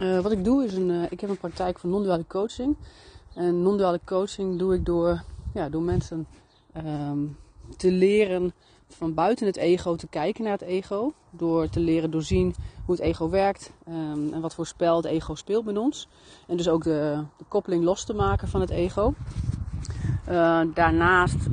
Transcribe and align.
Uh, 0.00 0.20
wat 0.20 0.32
ik 0.32 0.44
doe 0.44 0.64
is 0.64 0.74
een, 0.74 0.88
uh, 0.88 1.02
ik 1.10 1.20
heb 1.20 1.30
een 1.30 1.38
praktijk 1.38 1.78
van 1.78 1.90
non-duale 1.90 2.26
coaching. 2.26 2.76
En 3.34 3.62
non-duale 3.62 4.00
coaching 4.04 4.58
doe 4.58 4.74
ik 4.74 4.84
door, 4.84 5.22
ja, 5.54 5.68
door 5.68 5.82
mensen 5.82 6.26
um, 6.76 7.36
te 7.76 7.92
leren 7.92 8.52
van 8.88 9.14
buiten 9.14 9.46
het 9.46 9.56
ego 9.56 9.94
te 9.94 10.06
kijken 10.06 10.44
naar 10.44 10.52
het 10.52 10.62
ego. 10.62 11.12
Door 11.30 11.68
te 11.68 11.80
leren 11.80 12.10
doorzien 12.10 12.54
hoe 12.84 12.94
het 12.94 13.04
ego 13.04 13.28
werkt 13.28 13.72
um, 13.88 14.32
en 14.32 14.40
wat 14.40 14.54
voor 14.54 14.66
spel 14.66 14.96
het 14.96 15.04
ego 15.04 15.34
speelt 15.34 15.64
met 15.64 15.76
ons. 15.76 16.08
En 16.46 16.56
dus 16.56 16.68
ook 16.68 16.82
de, 16.82 17.24
de 17.36 17.44
koppeling 17.48 17.84
los 17.84 18.04
te 18.04 18.14
maken 18.14 18.48
van 18.48 18.60
het 18.60 18.70
ego. 18.70 19.14
Uh, 20.28 20.60
daarnaast 20.74 21.48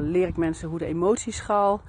leer 0.00 0.28
ik 0.28 0.36
mensen 0.36 0.68
hoe 0.68 0.78
de 0.78 0.86
emotieschaal 0.86 1.80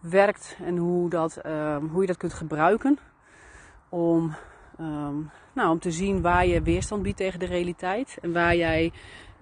werkt 0.00 0.56
en 0.64 0.76
hoe, 0.76 1.10
dat, 1.10 1.40
um, 1.46 1.88
hoe 1.88 2.00
je 2.00 2.06
dat 2.06 2.16
kunt 2.16 2.32
gebruiken 2.32 2.98
om, 3.88 4.34
um, 4.82 5.30
nou, 5.54 5.70
om 5.70 5.78
te 5.78 5.90
zien 5.90 6.20
waar 6.20 6.46
je 6.46 6.62
weerstand 6.62 7.02
biedt 7.02 7.16
tegen 7.16 7.38
de 7.38 7.46
realiteit 7.46 8.18
en 8.22 8.32
waar 8.32 8.56
jij 8.56 8.92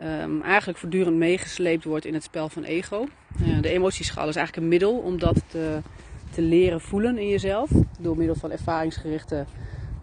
um, 0.03 0.43
eigenlijk 0.43 0.79
voortdurend 0.79 1.17
meegesleept 1.17 1.85
wordt 1.85 2.05
in 2.05 2.15
het 2.15 2.23
spel 2.23 2.49
van 2.49 2.63
ego. 2.63 3.07
Uh, 3.41 3.63
de 3.63 3.69
emotieschaal 3.69 4.29
is 4.29 4.37
eigenlijk 4.37 4.67
een 4.67 4.73
middel 4.73 4.99
om 4.99 5.19
dat 5.19 5.43
te, 5.47 5.81
te 6.31 6.43
leren 6.43 6.81
voelen 6.81 7.19
in 7.19 7.29
jezelf 7.29 7.71
door 8.01 8.17
middel 8.17 8.37
van 8.37 8.51
ervaringsgerichte 8.51 9.45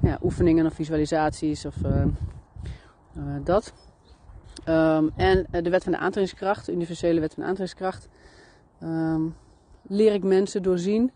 ja, 0.01 0.19
oefeningen 0.23 0.65
of 0.65 0.73
visualisaties 0.73 1.65
of 1.65 1.75
uh, 1.85 2.05
uh, 3.17 3.35
dat. 3.43 3.73
en 5.15 5.47
de 5.51 5.69
wet 5.69 5.83
van 5.83 5.91
de 5.91 5.97
aantrekkingskracht, 5.97 6.65
de 6.65 6.71
universele 6.71 7.19
wet 7.19 7.33
van 7.33 7.43
de 7.43 7.49
aantrekkingskracht 7.49 8.09
leer 9.87 10.13
ik 10.13 10.23
mensen 10.23 10.63
doorzien. 10.63 11.11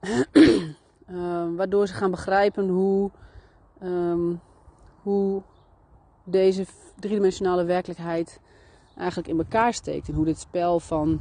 uh, 0.00 1.46
waardoor 1.56 1.86
ze 1.86 1.94
gaan 1.94 2.10
begrijpen 2.10 2.68
hoe, 2.68 3.10
um, 3.82 4.40
hoe 5.02 5.42
deze 6.24 6.66
driedimensionale 7.00 7.64
werkelijkheid 7.64 8.40
eigenlijk 8.96 9.28
in 9.28 9.38
elkaar 9.38 9.74
steekt. 9.74 10.08
En 10.08 10.14
hoe 10.14 10.24
dit 10.24 10.38
spel 10.38 10.80
van, 10.80 11.20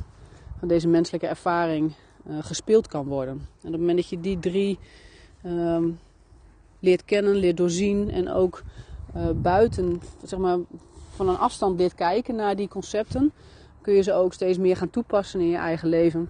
van 0.59 0.67
deze 0.67 0.88
menselijke 0.88 1.27
ervaring 1.27 1.94
uh, 2.27 2.38
gespeeld 2.41 2.88
kan 2.88 3.05
worden. 3.05 3.33
En 3.33 3.67
op 3.67 3.72
het 3.72 3.80
moment 3.80 3.97
dat 3.97 4.09
je 4.09 4.19
die 4.19 4.39
drie 4.39 4.80
um, 5.45 5.99
leert 6.80 7.05
kennen, 7.05 7.36
leert 7.36 7.58
doorzien 7.58 8.09
en 8.11 8.30
ook 8.30 8.64
uh, 9.16 9.30
buiten, 9.36 10.02
zeg 10.23 10.39
maar, 10.39 10.58
van 11.09 11.30
een 11.30 11.38
afstand 11.38 11.80
leert 11.80 11.95
kijken 11.95 12.36
naar 12.36 12.55
die 12.55 12.67
concepten, 12.67 13.31
kun 13.81 13.94
je 13.94 14.02
ze 14.02 14.14
ook 14.14 14.33
steeds 14.33 14.58
meer 14.58 14.77
gaan 14.77 14.89
toepassen 14.89 15.39
in 15.39 15.47
je 15.47 15.58
eigen 15.58 15.89
leven. 15.89 16.30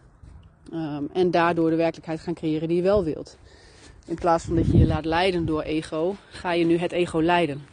Um, 0.73 1.09
en 1.13 1.31
daardoor 1.31 1.69
de 1.69 1.75
werkelijkheid 1.75 2.19
gaan 2.19 2.33
creëren 2.33 2.67
die 2.67 2.77
je 2.77 2.83
wel 2.83 3.03
wilt. 3.03 3.37
In 4.07 4.15
plaats 4.15 4.43
van 4.43 4.55
dat 4.55 4.71
je 4.71 4.77
je 4.77 4.87
laat 4.87 5.05
leiden 5.05 5.45
door 5.45 5.61
ego, 5.61 6.15
ga 6.29 6.51
je 6.51 6.65
nu 6.65 6.77
het 6.77 6.91
ego 6.91 7.21
leiden. 7.21 7.65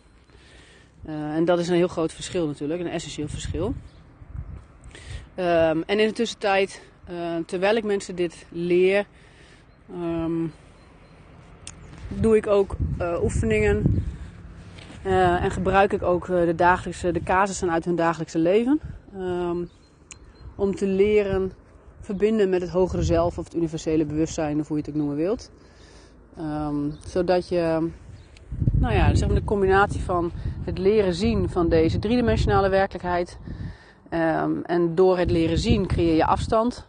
Uh, 1.06 1.34
en 1.34 1.44
dat 1.44 1.58
is 1.58 1.68
een 1.68 1.74
heel 1.74 1.88
groot 1.88 2.12
verschil 2.12 2.46
natuurlijk, 2.46 2.80
een 2.80 2.86
essentieel 2.86 3.28
verschil. 3.28 3.74
Um, 5.36 5.82
en 5.82 5.98
in 5.98 6.06
de 6.06 6.12
tussentijd, 6.12 6.82
uh, 7.10 7.36
terwijl 7.46 7.76
ik 7.76 7.84
mensen 7.84 8.16
dit 8.16 8.46
leer, 8.48 9.06
um, 9.92 10.52
doe 12.08 12.36
ik 12.36 12.46
ook 12.46 12.76
uh, 13.00 13.22
oefeningen 13.22 14.04
en 15.02 15.50
gebruik 15.50 15.92
ik 15.92 16.02
ook 16.02 16.26
de 16.26 16.54
dagelijkse, 16.56 17.12
de 17.12 17.22
casussen 17.22 17.70
uit 17.70 17.84
hun 17.84 17.96
dagelijkse 17.96 18.38
leven. 18.38 18.80
om 20.54 20.74
te 20.74 20.86
leren 20.86 21.52
verbinden 22.00 22.48
met 22.48 22.60
het 22.60 22.70
hogere 22.70 23.02
zelf 23.02 23.38
of 23.38 23.44
het 23.44 23.54
universele 23.54 24.04
bewustzijn, 24.04 24.60
of 24.60 24.68
hoe 24.68 24.76
je 24.76 24.82
het 24.82 24.92
ook 24.92 24.98
noemen 24.98 25.16
wilt. 25.16 25.50
Um, 26.38 26.94
zodat 27.06 27.48
je, 27.48 27.90
nou 28.72 28.94
ja, 28.94 29.14
zeg 29.14 29.28
maar 29.28 29.38
de 29.38 29.44
combinatie 29.44 30.00
van 30.00 30.32
het 30.64 30.78
leren 30.78 31.14
zien 31.14 31.48
van 31.48 31.68
deze 31.68 31.98
driedimensionale 31.98 32.68
werkelijkheid. 32.68 33.38
Um, 34.10 34.62
en 34.64 34.94
door 34.94 35.18
het 35.18 35.30
leren 35.30 35.58
zien 35.58 35.86
creëer 35.86 36.14
je 36.14 36.26
afstand 36.26 36.86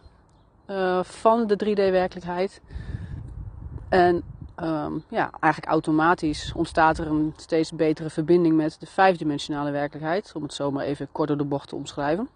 uh, 0.66 1.02
van 1.02 1.46
de 1.46 1.54
3D-werkelijkheid. 1.64 2.60
En 3.88 4.22
um, 4.62 5.04
ja, 5.08 5.30
eigenlijk 5.40 5.72
automatisch 5.72 6.52
ontstaat 6.54 6.98
er 6.98 7.06
een 7.06 7.32
steeds 7.36 7.72
betere 7.72 8.10
verbinding 8.10 8.56
met 8.56 8.76
de 8.80 8.86
vijfdimensionale 8.86 9.70
werkelijkheid. 9.70 10.32
Om 10.34 10.42
het 10.42 10.54
zomaar 10.54 10.84
even 10.84 11.08
kort 11.12 11.28
door 11.28 11.36
de 11.36 11.44
bocht 11.44 11.68
te 11.68 11.76
omschrijven. 11.76 12.28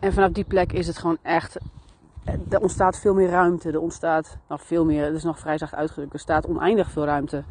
En 0.00 0.12
vanaf 0.12 0.30
die 0.30 0.44
plek 0.44 0.72
is 0.72 0.86
het 0.86 0.98
gewoon 0.98 1.18
echt. 1.22 1.58
Er 2.24 2.60
ontstaat 2.60 2.98
veel 2.98 3.14
meer 3.14 3.28
ruimte. 3.28 3.70
Er 3.70 3.80
ontstaat 3.80 4.38
nog 4.48 4.62
veel 4.62 4.84
meer. 4.84 5.04
Het 5.04 5.14
is 5.14 5.22
nog 5.22 5.38
vrij 5.38 5.58
zacht 5.58 5.74
uitgedrukt. 5.74 6.12
Er 6.12 6.18
staat 6.18 6.46
oneindig 6.46 6.90
veel 6.90 7.04
ruimte. 7.04 7.44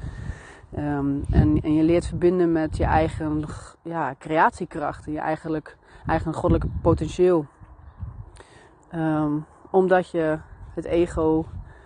Um, 0.78 1.24
en, 1.32 1.62
en, 1.62 1.74
je 1.74 1.84
leert 1.84 2.06
verbinden 2.06 2.52
met 2.52 2.78
je 2.78 2.84
eigen 2.84 3.46
ja, 3.82 4.16
creatiekracht. 4.20 5.06
En 5.06 5.12
je 5.12 5.20
eigenlijk, 5.20 5.78
eigen 6.08 6.34
goddelijke 6.34 6.68
potentieel. 6.82 7.46
Um, 8.96 9.46
omdat 9.70 10.09
je 10.09 10.40
het 10.74 10.86
ego 10.86 11.46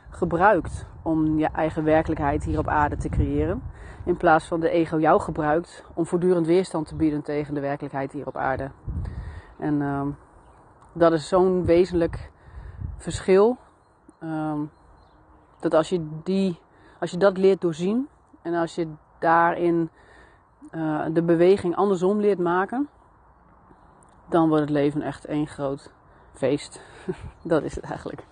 gebruikt 0.09 0.85
om 1.01 1.37
je 1.37 1.47
eigen 1.47 1.83
werkelijkheid 1.83 2.43
hier 2.43 2.59
op 2.59 2.67
aarde 2.67 2.97
te 2.97 3.09
creëren. 3.09 3.63
In 4.03 4.17
plaats 4.17 4.45
van 4.45 4.59
de 4.59 4.69
ego 4.69 4.99
jou 4.99 5.21
gebruikt 5.21 5.83
om 5.93 6.05
voortdurend 6.05 6.47
weerstand 6.47 6.87
te 6.87 6.95
bieden 6.95 7.21
tegen 7.21 7.53
de 7.53 7.59
werkelijkheid 7.59 8.11
hier 8.11 8.27
op 8.27 8.37
aarde. 8.37 8.69
En 9.57 9.81
um, 9.81 10.15
dat 10.93 11.11
is 11.11 11.27
zo'n 11.27 11.65
wezenlijk 11.65 12.31
verschil. 12.97 13.57
Um, 14.23 14.71
dat 15.59 15.73
als 15.73 15.89
je, 15.89 16.07
die, 16.23 16.59
als 16.99 17.11
je 17.11 17.17
dat 17.17 17.37
leert 17.37 17.61
doorzien 17.61 18.07
en 18.41 18.53
als 18.53 18.75
je 18.75 18.87
daarin 19.19 19.89
uh, 20.71 21.05
de 21.13 21.21
beweging 21.21 21.75
andersom 21.75 22.19
leert 22.19 22.39
maken, 22.39 22.89
dan 24.29 24.47
wordt 24.47 24.61
het 24.61 24.73
leven 24.73 25.01
echt 25.01 25.25
één 25.25 25.47
groot 25.47 25.91
feest. 26.33 26.81
dat 27.43 27.63
is 27.63 27.75
het 27.75 27.83
eigenlijk. 27.83 28.23